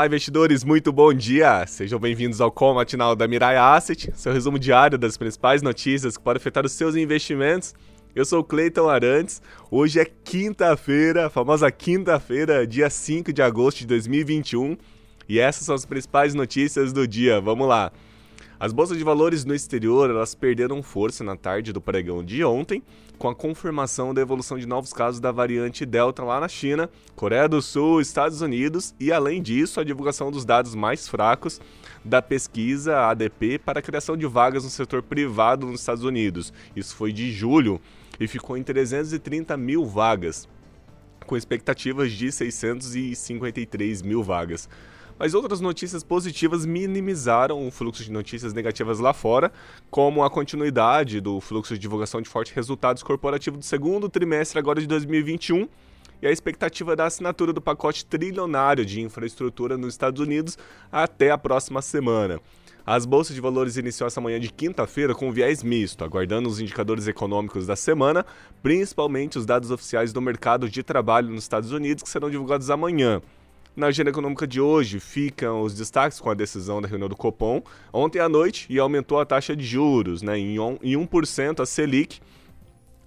[0.00, 1.66] Olá, investidores, muito bom dia!
[1.66, 6.24] Sejam bem-vindos ao Call Matinal da Mirai Asset, seu resumo diário das principais notícias que
[6.24, 7.74] podem afetar os seus investimentos.
[8.14, 13.88] Eu sou o Cleiton Arantes, hoje é quinta-feira, famosa quinta-feira, dia 5 de agosto de
[13.88, 14.74] 2021,
[15.28, 17.38] e essas são as principais notícias do dia.
[17.38, 17.92] Vamos lá!
[18.60, 22.82] As bolsas de valores no exterior elas perderam força na tarde do pregão de ontem,
[23.18, 27.48] com a confirmação da evolução de novos casos da variante Delta lá na China, Coreia
[27.48, 31.58] do Sul, Estados Unidos e, além disso, a divulgação dos dados mais fracos
[32.04, 36.52] da pesquisa ADP para a criação de vagas no setor privado nos Estados Unidos.
[36.76, 37.80] Isso foi de julho
[38.20, 40.46] e ficou em 330 mil vagas,
[41.26, 44.68] com expectativas de 653 mil vagas.
[45.20, 49.52] Mas outras notícias positivas minimizaram o fluxo de notícias negativas lá fora,
[49.90, 54.80] como a continuidade do fluxo de divulgação de fortes resultados corporativos do segundo trimestre agora
[54.80, 55.68] de 2021
[56.22, 60.56] e a expectativa da assinatura do pacote trilionário de infraestrutura nos Estados Unidos
[60.90, 62.40] até a próxima semana.
[62.86, 67.06] As bolsas de valores iniciou essa manhã de quinta-feira com viés misto, aguardando os indicadores
[67.06, 68.24] econômicos da semana,
[68.62, 73.20] principalmente os dados oficiais do mercado de trabalho nos Estados Unidos, que serão divulgados amanhã.
[73.76, 77.62] Na agenda econômica de hoje ficam os destaques com a decisão da reunião do Copom.
[77.92, 82.20] Ontem à noite e aumentou a taxa de juros né, em 1% a Selic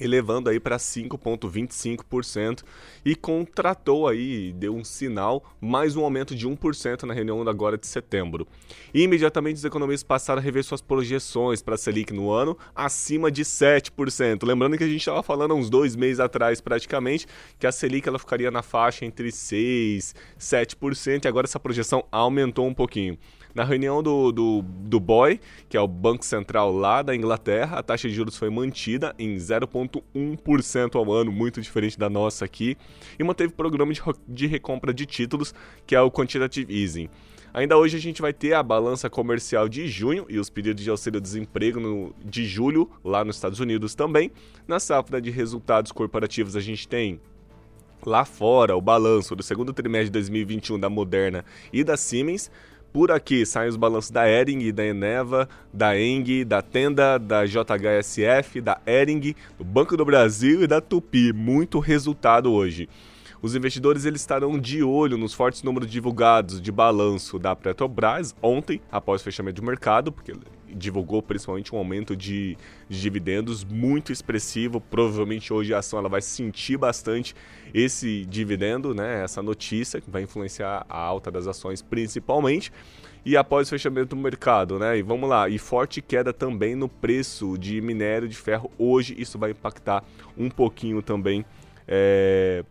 [0.00, 2.62] elevando aí para 5,25%
[3.04, 7.86] e contratou aí, deu um sinal, mais um aumento de 1% na reunião agora de
[7.86, 8.46] setembro.
[8.92, 13.30] E imediatamente os economistas passaram a rever suas projeções para a Selic no ano acima
[13.30, 14.46] de 7%.
[14.46, 17.26] Lembrando que a gente estava falando há uns dois meses atrás praticamente
[17.58, 19.98] que a Selic ela ficaria na faixa entre 6% e
[20.38, 23.18] 7% e agora essa projeção aumentou um pouquinho.
[23.54, 27.82] Na reunião do, do, do BOE, que é o Banco Central lá da Inglaterra, a
[27.82, 32.76] taxa de juros foi mantida em 0,1% ao ano, muito diferente da nossa aqui,
[33.18, 35.54] e manteve o programa de, de recompra de títulos,
[35.86, 37.08] que é o Quantitative Easing.
[37.52, 40.90] Ainda hoje a gente vai ter a balança comercial de junho e os pedidos de
[40.90, 44.30] auxílio-desemprego de julho, lá nos Estados Unidos também.
[44.66, 47.20] Na safra de resultados corporativos a gente tem
[48.04, 52.50] lá fora o balanço do segundo trimestre de 2021 da Moderna e da Siemens.
[52.92, 58.60] Por aqui saem os balanços da Ering, da Eneva, da Eng, da Tenda, da JHSF,
[58.60, 61.32] da Ering, do Banco do Brasil e da Tupi.
[61.32, 62.88] Muito resultado hoje.
[63.40, 68.80] Os investidores eles estarão de olho nos fortes números divulgados de balanço da Petrobras ontem,
[68.90, 70.32] após o fechamento de mercado, porque
[70.66, 72.56] divulgou principalmente um aumento de,
[72.88, 74.80] de, dividendos muito expressivo.
[74.80, 77.34] Provavelmente hoje a ação ela vai sentir bastante
[77.72, 79.22] esse dividendo, né?
[79.22, 82.72] Essa notícia que vai influenciar a alta das ações principalmente.
[83.24, 84.98] E após o fechamento do mercado, né?
[84.98, 89.38] E vamos lá, e forte queda também no preço de minério de ferro hoje, isso
[89.38, 90.04] vai impactar
[90.36, 91.44] um pouquinho também.
[91.86, 92.64] É,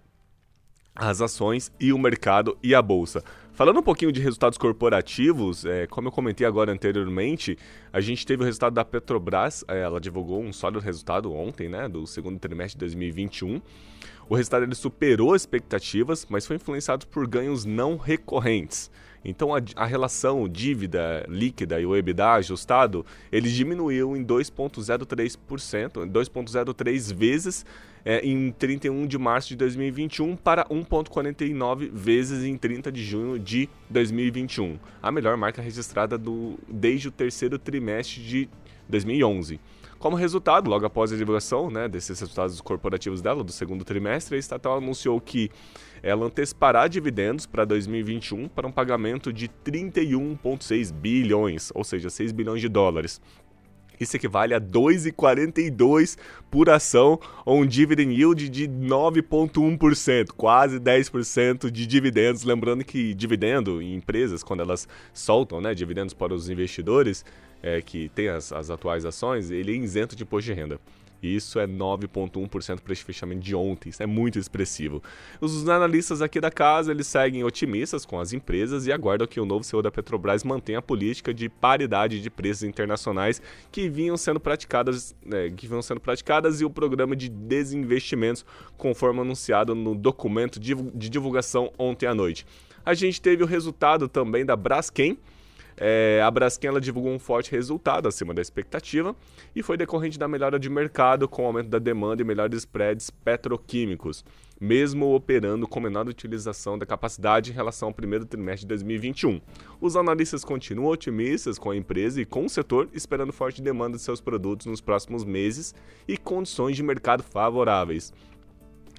[0.97, 3.23] as ações e o mercado e a bolsa.
[3.53, 7.57] Falando um pouquinho de resultados corporativos, é, como eu comentei agora anteriormente,
[7.91, 11.87] a gente teve o resultado da Petrobras, é, ela divulgou um sólido resultado ontem, né,
[11.87, 13.61] do segundo trimestre de 2021.
[14.29, 18.91] O resultado ele superou expectativas, mas foi influenciado por ganhos não recorrentes.
[19.27, 27.13] Então a, a relação dívida líquida e o EBITDA ajustado, ele diminuiu em 2,03%, 2,03
[27.13, 27.65] vezes
[28.05, 33.67] é, em 31 de março de 2021 para 1,49 vezes em 30 de junho de
[33.89, 34.79] 2021.
[35.03, 38.49] A melhor marca registrada do, desde o terceiro trimestre de
[38.87, 39.59] 2011.
[39.99, 44.39] Como resultado, logo após a divulgação né, desses resultados corporativos dela do segundo trimestre, a
[44.39, 45.49] estatal anunciou que
[46.03, 52.61] ela antecipará dividendos para 2021 para um pagamento de 31,6 bilhões, ou seja, 6 bilhões
[52.61, 53.19] de dólares.
[53.99, 56.17] Isso equivale a 2,42
[56.51, 62.43] por ação ou um dividend yield de 9,1%, quase 10% de dividendos.
[62.43, 67.25] Lembrando que dividendo em empresas, quando elas soltam né, dividendos para os investidores
[67.61, 70.79] é, que têm as, as atuais ações, ele é isento de imposto de renda.
[71.21, 73.89] Isso é 9,1% para este fechamento de ontem.
[73.89, 75.01] Isso é muito expressivo.
[75.41, 79.45] Os analistas aqui da casa eles seguem otimistas com as empresas e aguardam que o
[79.45, 83.41] novo CEO da Petrobras mantenha a política de paridade de preços internacionais
[83.71, 88.45] que vinham sendo praticadas, né, que vinham sendo praticadas e o programa de desinvestimentos,
[88.77, 92.45] conforme anunciado no documento de divulgação ontem à noite.
[92.85, 95.17] A gente teve o resultado também da Braskem
[95.79, 99.15] é, a Braskem ela divulgou um forte resultado acima da expectativa
[99.55, 103.11] e foi decorrente da melhora de mercado com o aumento da demanda e melhores spreads
[103.11, 104.25] petroquímicos,
[104.59, 109.39] mesmo operando com menor utilização da capacidade em relação ao primeiro trimestre de 2021.
[109.79, 114.03] Os analistas continuam otimistas com a empresa e com o setor, esperando forte demanda de
[114.03, 115.75] seus produtos nos próximos meses
[116.07, 118.11] e condições de mercado favoráveis.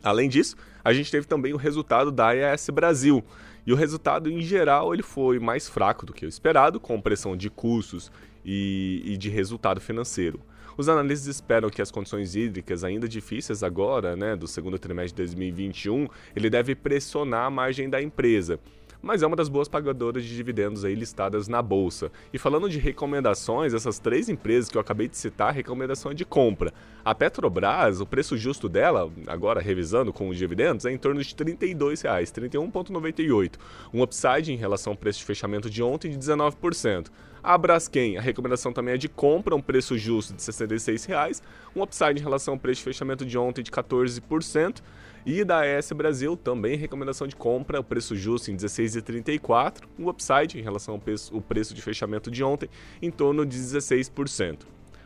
[0.02, 0.54] Além disso,
[0.84, 3.24] a gente teve também o resultado da IAS Brasil,
[3.66, 7.36] E o resultado, em geral, ele foi mais fraco do que o esperado, com pressão
[7.36, 8.10] de custos
[8.44, 10.40] e, e de resultado financeiro.
[10.76, 15.34] Os analistas esperam que as condições hídricas ainda difíceis agora, né, do segundo trimestre de
[15.34, 16.06] 2021,
[16.36, 18.60] ele deve pressionar a margem da empresa
[19.02, 22.10] mas é uma das boas pagadoras de dividendos aí listadas na bolsa.
[22.32, 26.24] E falando de recomendações, essas três empresas que eu acabei de citar, recomendação é de
[26.24, 26.72] compra.
[27.04, 31.28] A Petrobras, o preço justo dela, agora revisando com os dividendos, é em torno de
[31.28, 33.54] R$ 32,00, 31,98.
[33.94, 37.08] Um upside em relação ao preço de fechamento de ontem de 19%.
[37.42, 41.40] A Braskem, a recomendação também é de compra, um preço justo de R$ 66,00,
[41.74, 44.82] um upside em relação ao preço de fechamento de ontem de 14%.
[45.24, 50.58] E da AS Brasil, também recomendação de compra, o preço justo em 16,34, um upside
[50.58, 52.68] em relação ao preço, o preço de fechamento de ontem,
[53.00, 54.60] em torno de 16%.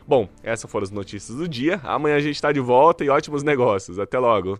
[0.07, 1.79] Bom, essas foram as notícias do dia.
[1.83, 3.99] Amanhã a gente está de volta e ótimos negócios.
[3.99, 4.59] Até logo!